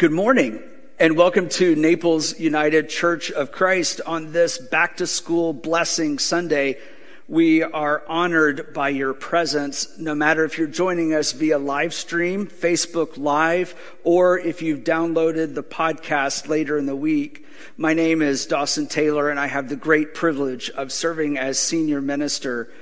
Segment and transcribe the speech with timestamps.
[0.00, 0.62] Good morning
[0.98, 6.78] and welcome to Naples United Church of Christ on this back to school blessing Sunday.
[7.28, 12.46] We are honored by your presence, no matter if you're joining us via live stream,
[12.46, 17.44] Facebook Live, or if you've downloaded the podcast later in the week.
[17.76, 22.00] My name is Dawson Taylor and I have the great privilege of serving as senior
[22.00, 22.72] minister.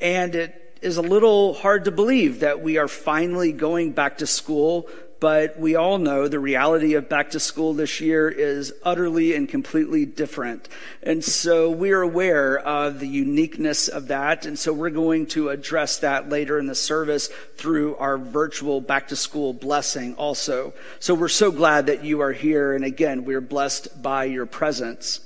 [0.00, 4.28] And it is a little hard to believe that we are finally going back to
[4.28, 4.88] school
[5.20, 9.48] but we all know the reality of back to school this year is utterly and
[9.48, 10.68] completely different.
[11.02, 14.46] And so we're aware of the uniqueness of that.
[14.46, 19.08] And so we're going to address that later in the service through our virtual back
[19.08, 20.72] to school blessing also.
[21.00, 22.74] So we're so glad that you are here.
[22.74, 25.20] And again, we're blessed by your presence.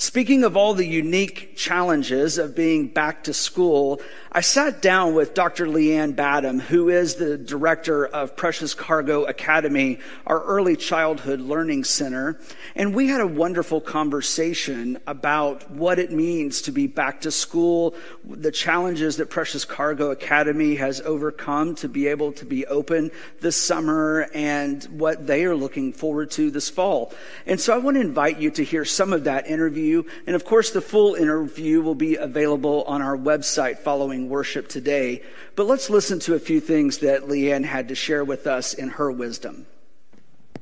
[0.00, 4.00] Speaking of all the unique challenges of being back to school,
[4.32, 5.66] I sat down with Dr.
[5.66, 12.40] Leanne Badham, who is the director of Precious Cargo Academy, our early childhood learning center.
[12.74, 17.94] And we had a wonderful conversation about what it means to be back to school,
[18.24, 23.56] the challenges that Precious Cargo Academy has overcome to be able to be open this
[23.56, 27.12] summer and what they are looking forward to this fall.
[27.44, 29.89] And so I want to invite you to hear some of that interview.
[30.26, 35.22] And of course, the full interview will be available on our website following worship today,
[35.56, 38.90] but let's listen to a few things that Leanne had to share with us in
[38.90, 39.66] her wisdom.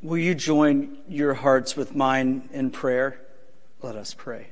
[0.03, 3.21] Will you join your hearts with mine in prayer?
[3.83, 4.49] Let us pray.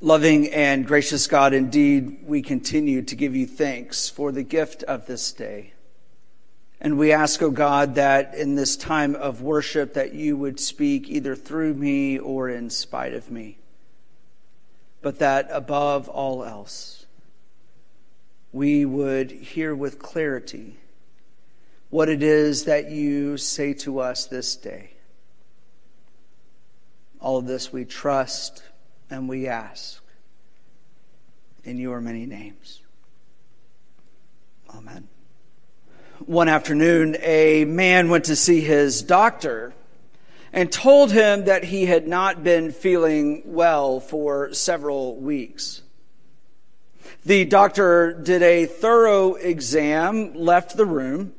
[0.00, 5.06] Loving and gracious God, indeed, we continue to give you thanks for the gift of
[5.06, 5.74] this day.
[6.80, 10.58] And we ask, O oh God, that in this time of worship that you would
[10.58, 13.58] speak either through me or in spite of me.
[15.02, 17.06] But that above all else,
[18.52, 20.76] we would hear with clarity
[21.88, 24.92] what it is that you say to us this day.
[27.20, 28.62] All of this we trust
[29.10, 30.02] and we ask
[31.64, 32.80] in your many names.
[34.74, 35.08] Amen.
[36.26, 39.72] One afternoon, a man went to see his doctor
[40.52, 45.82] and told him that he had not been feeling well for several weeks.
[47.24, 51.34] The doctor did a thorough exam, left the room,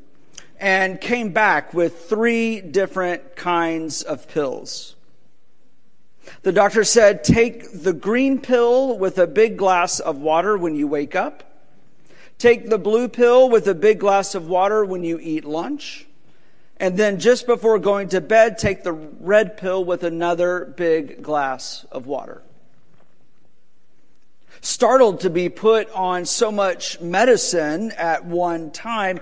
[0.59, 4.95] and came back with three different kinds of pills.
[6.43, 10.87] The doctor said, take the green pill with a big glass of water when you
[10.87, 11.43] wake up.
[12.37, 16.07] Take the blue pill with a big glass of water when you eat lunch.
[16.81, 21.85] And then just before going to bed, take the red pill with another big glass
[21.91, 22.41] of water
[24.61, 29.19] startled to be put on so much medicine at one time,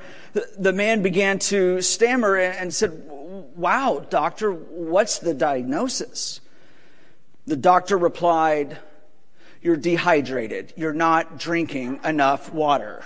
[0.57, 3.03] the man began to stammer and said,
[3.55, 6.41] Wow, doctor, what's the diagnosis?
[7.47, 8.77] The doctor replied,
[9.61, 10.73] You're dehydrated.
[10.75, 13.03] You're not drinking enough water.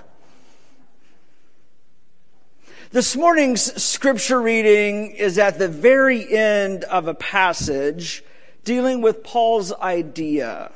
[2.93, 8.23] This morning's scripture reading is at the very end of a passage
[8.63, 10.71] dealing with Paul's idea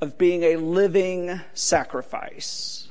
[0.00, 2.86] of being a living sacrifice.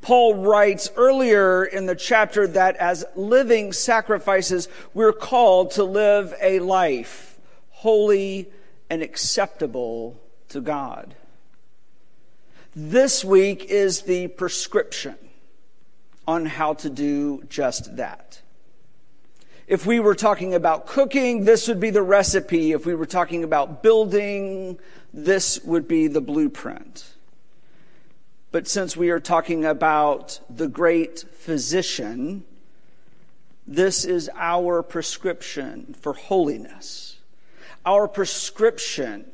[0.00, 6.58] Paul writes earlier in the chapter that as living sacrifices, we're called to live a
[6.58, 7.38] life
[7.70, 8.48] holy
[8.90, 11.14] and acceptable to God.
[12.74, 15.14] This week is the prescription
[16.26, 18.40] on how to do just that.
[19.66, 22.72] If we were talking about cooking, this would be the recipe.
[22.72, 24.78] If we were talking about building,
[25.12, 27.14] this would be the blueprint.
[28.52, 32.44] But since we are talking about the great physician,
[33.66, 37.16] this is our prescription for holiness,
[37.86, 39.24] our prescription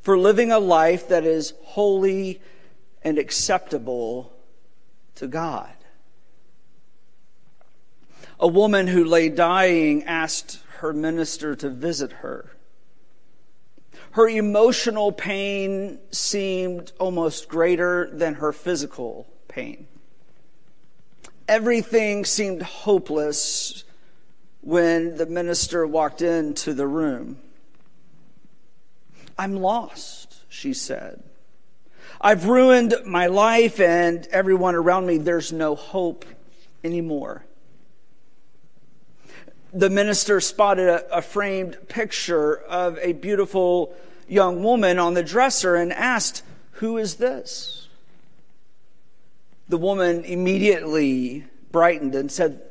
[0.00, 2.40] for living a life that is holy
[3.02, 4.32] and acceptable
[5.16, 5.75] to God.
[8.38, 12.50] A woman who lay dying asked her minister to visit her.
[14.12, 19.86] Her emotional pain seemed almost greater than her physical pain.
[21.48, 23.84] Everything seemed hopeless
[24.60, 27.38] when the minister walked into the room.
[29.38, 31.22] I'm lost, she said.
[32.20, 35.18] I've ruined my life and everyone around me.
[35.18, 36.24] There's no hope
[36.82, 37.46] anymore
[39.76, 43.94] the minister spotted a, a, framed picture of a beautiful
[44.26, 46.42] young woman on the dresser and asked,
[46.72, 47.88] Who is this?
[49.68, 52.62] The woman immediately brightened and said,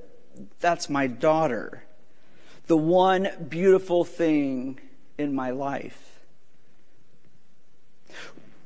[0.60, 1.84] That's my daughter.
[2.66, 4.80] the one beautiful thing
[5.19, 6.19] in my life.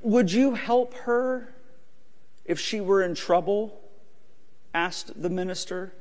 [0.01, 1.53] Would you help her
[2.45, 3.81] if she were in trouble?
[4.73, 5.91] asked the minister.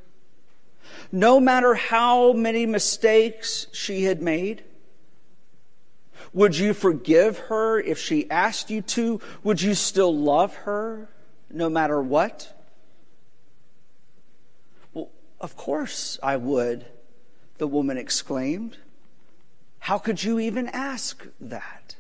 [1.10, 4.64] No matter how many mistakes she had made?
[6.32, 9.20] Would you forgive her if she asked you to?
[9.42, 11.08] Would you still love her
[11.50, 12.54] no matter what?
[14.92, 15.08] Well,
[15.40, 16.86] of course I would,
[17.56, 18.76] the woman exclaimed.
[19.80, 21.96] How could you even ask that?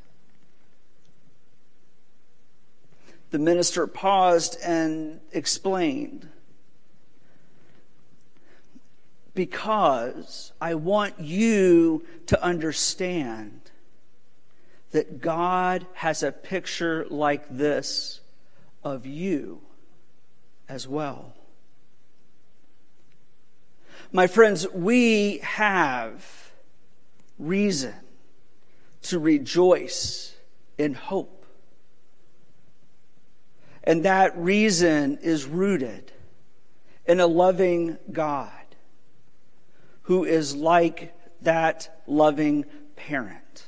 [3.30, 6.28] The minister paused and explained.
[9.38, 13.70] Because I want you to understand
[14.90, 18.18] that God has a picture like this
[18.82, 19.60] of you
[20.68, 21.34] as well.
[24.10, 26.50] My friends, we have
[27.38, 27.94] reason
[29.02, 30.34] to rejoice
[30.78, 31.46] in hope.
[33.84, 36.10] And that reason is rooted
[37.06, 38.50] in a loving God
[40.08, 42.64] who is like that loving
[42.96, 43.66] parent,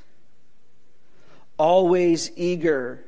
[1.59, 3.05] always eager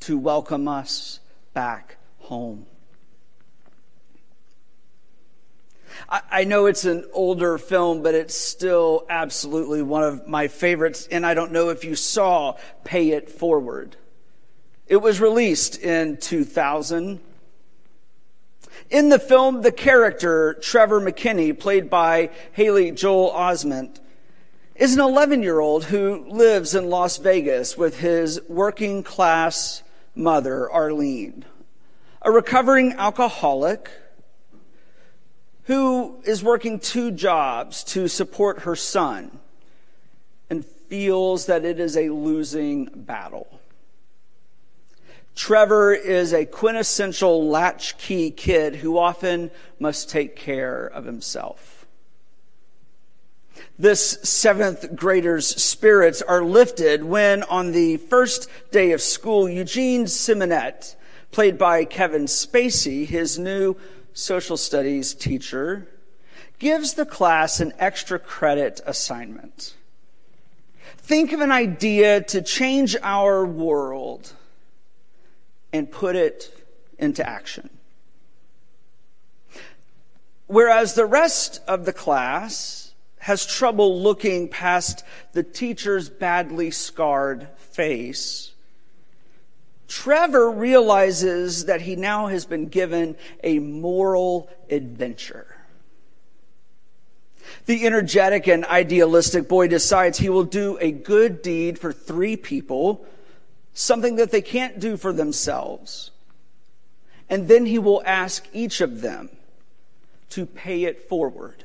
[0.00, 1.20] to welcome us
[1.52, 2.64] back home.
[6.08, 11.06] I know it's an older film, but it's still absolutely one of my favorites.
[11.10, 13.96] And I don't know if you saw Pay It Forward.
[14.86, 17.20] It was released in 2000.
[18.90, 24.00] In the film, the character, Trevor McKinney, played by Haley Joel Osment,
[24.74, 29.82] is an 11 year old who lives in Las Vegas with his working class
[30.14, 31.44] mother, Arlene,
[32.22, 33.90] a recovering alcoholic
[35.64, 39.38] who is working two jobs to support her son
[40.50, 43.60] and feels that it is a losing battle.
[45.34, 51.86] Trevor is a quintessential latchkey kid who often must take care of himself.
[53.78, 60.94] This seventh grader's spirits are lifted when, on the first day of school, Eugene Simonet,
[61.30, 63.76] played by Kevin Spacey, his new
[64.12, 65.88] social studies teacher,
[66.58, 69.74] gives the class an extra credit assignment.
[70.98, 74.34] Think of an idea to change our world
[75.72, 76.52] and put it
[76.98, 77.70] into action.
[80.46, 88.52] Whereas the rest of the class has trouble looking past the teacher's badly scarred face
[89.92, 93.14] Trevor realizes that he now has been given
[93.44, 95.54] a moral adventure.
[97.66, 103.04] The energetic and idealistic boy decides he will do a good deed for three people,
[103.74, 106.10] something that they can't do for themselves.
[107.28, 109.30] And then he will ask each of them
[110.30, 111.64] to pay it forward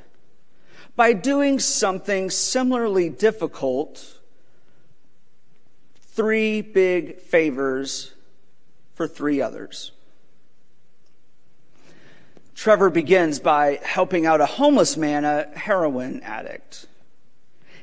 [0.95, 4.19] by doing something similarly difficult,
[6.01, 8.13] three big favors
[8.95, 9.91] for three others.
[12.55, 16.87] Trevor begins by helping out a homeless man, a heroin addict.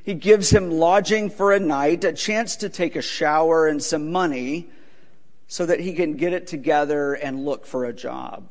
[0.04, 4.12] He gives him lodging for a night, a chance to take a shower, and some
[4.12, 4.68] money
[5.48, 8.50] so that he can get it together and look for a job.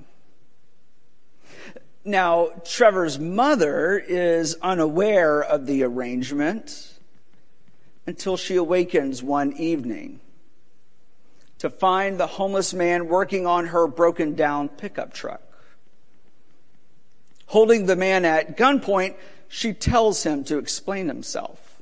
[2.03, 6.91] Now, Trevor's mother is unaware of the arrangement
[8.07, 10.19] until she awakens one evening
[11.59, 15.41] to find the homeless man working on her broken down pickup truck.
[17.45, 19.15] Holding the man at gunpoint,
[19.53, 21.79] she tells him to explain himself.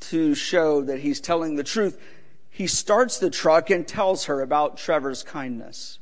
[0.00, 1.96] To show that he's telling the truth,
[2.50, 6.00] he starts the truck and tells her about Trevor's kindness.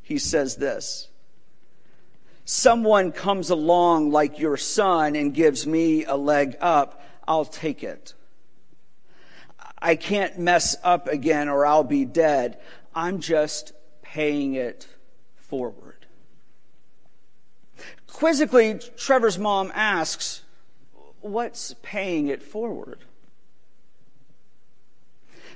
[0.00, 1.08] He says this
[2.46, 8.14] Someone comes along like your son and gives me a leg up, I'll take it.
[9.78, 12.58] I can't mess up again or I'll be dead.
[12.94, 14.88] I'm just paying it
[15.36, 15.97] forward.
[18.08, 20.42] Quizzically, Trevor's mom asks,
[21.20, 23.00] What's paying it forward?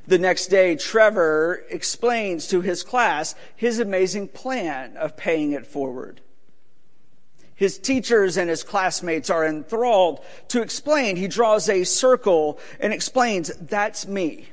[0.07, 6.21] The next day, Trevor explains to his class his amazing plan of paying it forward.
[7.55, 10.25] His teachers and his classmates are enthralled.
[10.49, 14.49] To explain, he draws a circle and explains, that's me.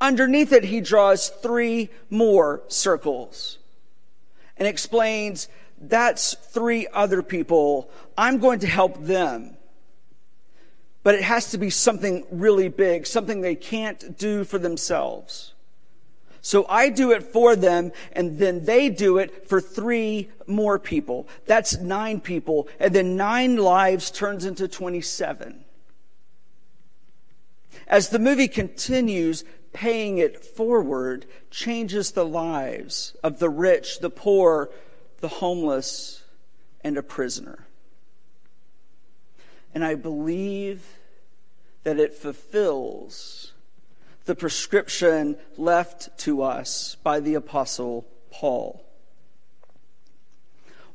[0.00, 3.58] Underneath it, he draws three more circles
[4.56, 5.46] and explains,
[5.80, 7.90] that's three other people.
[8.16, 9.56] I'm going to help them.
[11.02, 15.54] But it has to be something really big, something they can't do for themselves.
[16.40, 21.28] So I do it for them, and then they do it for three more people.
[21.46, 25.64] That's nine people, and then nine lives turns into 27.
[27.86, 34.70] As the movie continues, paying it forward changes the lives of the rich, the poor,
[35.20, 36.24] the homeless,
[36.82, 37.66] and a prisoner.
[39.74, 40.84] And I believe
[41.82, 43.52] that it fulfills
[44.24, 48.84] the prescription left to us by the Apostle Paul.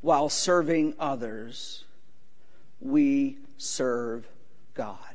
[0.02, 1.86] While serving others,
[2.80, 4.28] we serve
[4.74, 5.13] God.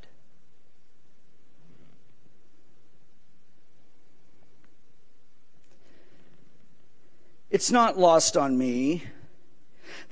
[7.51, 9.05] It's not lost on me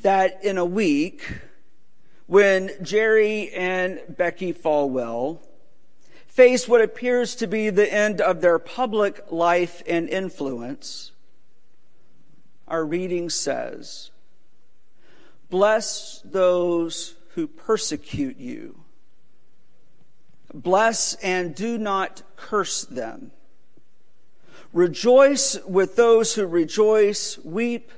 [0.00, 1.22] that in a week,
[2.26, 5.40] when Jerry and Becky Falwell
[6.26, 11.12] face what appears to be the end of their public life and influence,
[12.66, 14.10] our reading says,
[15.50, 18.80] Bless those who persecute you.
[20.54, 23.30] Bless and do not curse them.
[24.76, 27.38] Rejoice with those who rejoice.
[27.38, 27.90] Weep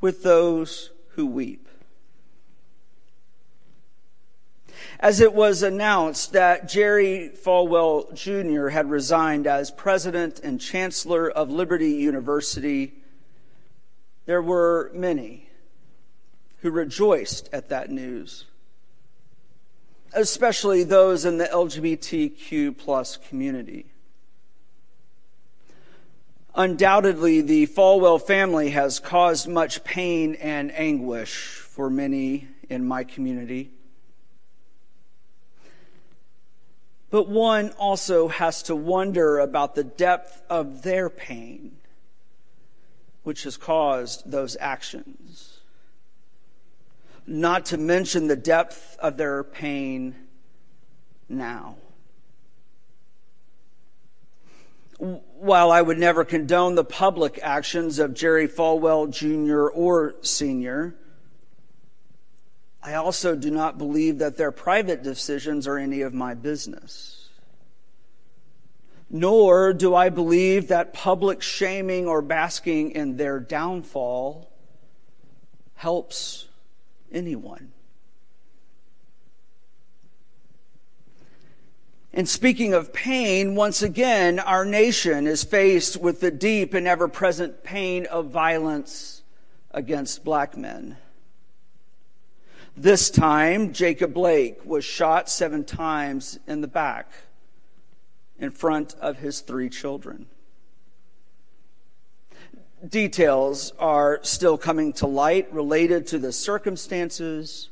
[0.00, 1.68] with those who weep.
[4.98, 8.70] As it was announced that Jerry Falwell Jr.
[8.70, 12.94] had resigned as president and chancellor of Liberty University,
[14.26, 15.48] there were many
[16.62, 18.46] who rejoiced at that news,
[20.12, 23.86] especially those in the LGBTQ plus community.
[26.54, 33.70] Undoubtedly, the Falwell family has caused much pain and anguish for many in my community.
[37.10, 41.76] But one also has to wonder about the depth of their pain,
[43.22, 45.58] which has caused those actions.
[47.26, 50.16] Not to mention the depth of their pain
[51.28, 51.76] now.
[55.00, 59.66] While I would never condone the public actions of Jerry Falwell Jr.
[59.68, 60.94] or Sr.,
[62.82, 67.30] I also do not believe that their private decisions are any of my business.
[69.08, 74.50] Nor do I believe that public shaming or basking in their downfall
[75.76, 76.48] helps
[77.10, 77.72] anyone.
[82.12, 87.06] And speaking of pain, once again, our nation is faced with the deep and ever
[87.06, 89.22] present pain of violence
[89.70, 90.96] against black men.
[92.76, 97.12] This time, Jacob Blake was shot seven times in the back
[98.38, 100.26] in front of his three children.
[102.88, 107.68] Details are still coming to light related to the circumstances,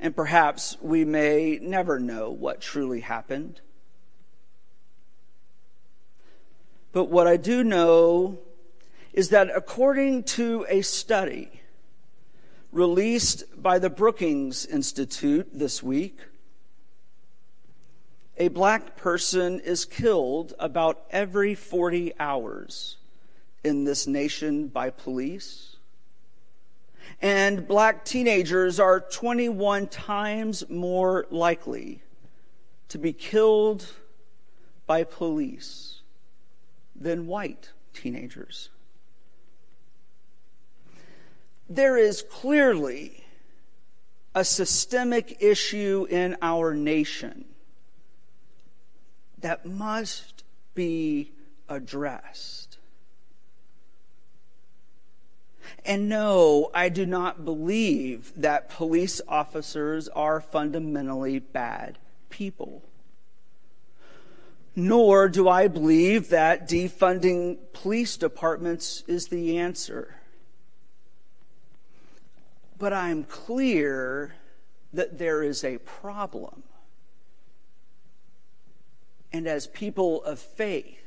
[0.00, 3.60] and perhaps we may never know what truly happened.
[6.92, 8.38] But what I do know
[9.12, 11.58] is that according to a study,
[12.72, 16.18] released by the Brookings Institute this week.
[18.36, 22.98] A black person is killed about every 40 hours
[23.64, 25.77] in this nation by police.
[27.20, 32.02] And black teenagers are 21 times more likely
[32.88, 33.86] to be killed
[34.86, 36.00] by police
[36.94, 38.70] than white teenagers
[41.68, 43.24] there is clearly
[44.34, 47.44] a systemic issue in our nation
[49.38, 50.44] that must
[50.74, 51.32] be
[51.68, 52.57] addressed.
[55.84, 62.82] And no, I do not believe that police officers are fundamentally bad people.
[64.76, 70.18] Nor do I believe that defunding police departments is the answer
[72.78, 74.34] but I'm clear
[74.92, 76.62] that there is a problem.
[79.32, 81.02] And as people of faith,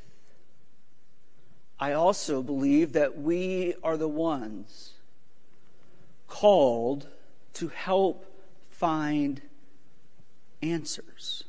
[1.82, 4.92] I also believe that we are the ones
[6.28, 7.08] called
[7.54, 8.24] to help
[8.70, 9.42] find
[10.62, 11.42] answers.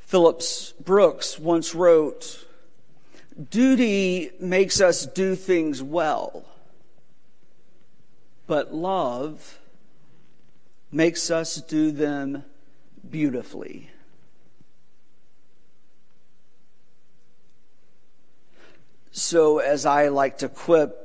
[0.00, 2.44] Phillips Brooks once wrote
[3.52, 6.44] Duty makes us do things well,
[8.48, 9.60] but love
[10.90, 12.44] makes us do them
[13.08, 13.90] beautifully.
[19.16, 21.00] So, as I like to quip,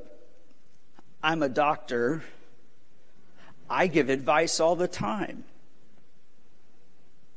[1.22, 2.24] I'm a doctor.
[3.70, 5.44] I give advice all the time,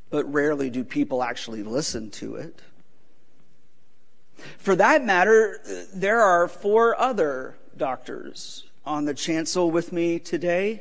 [0.09, 2.63] but rarely do people actually listen to it.
[4.57, 5.61] For that matter,
[5.93, 10.81] there are four other doctors on the chancel with me today,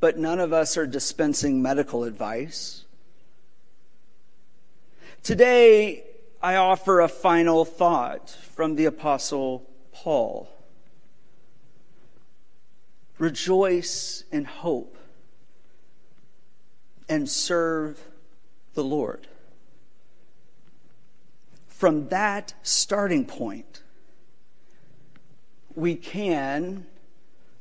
[0.00, 2.84] but none of us are dispensing medical advice.
[5.22, 6.02] Today,
[6.42, 10.48] I offer a final thought from the Apostle Paul.
[13.18, 14.96] Rejoice in hope
[17.08, 18.00] and serve
[18.74, 19.26] the Lord
[21.76, 23.82] from that starting point,
[25.74, 26.86] we can,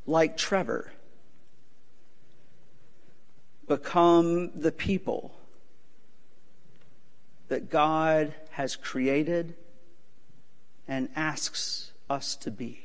[0.08, 0.94] like Trevor,
[3.68, 5.36] become the people
[7.48, 9.56] that God has created
[10.88, 12.85] and asks us to be.